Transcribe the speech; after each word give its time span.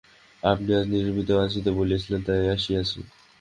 আপনি 0.43 0.69
আজ 0.73 0.85
নিরিবিলিতে 0.87 1.33
আসিতে 1.45 1.69
বলিয়াছিলেন, 1.77 2.21
তাই 2.27 2.51
আসিয়াছি। 2.55 2.99